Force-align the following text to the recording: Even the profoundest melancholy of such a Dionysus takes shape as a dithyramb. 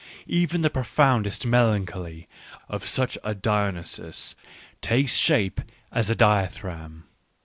Even 0.25 0.63
the 0.63 0.71
profoundest 0.71 1.45
melancholy 1.45 2.27
of 2.67 2.87
such 2.87 3.19
a 3.23 3.35
Dionysus 3.35 4.33
takes 4.81 5.15
shape 5.15 5.61
as 5.91 6.09
a 6.09 6.15
dithyramb. 6.15 7.03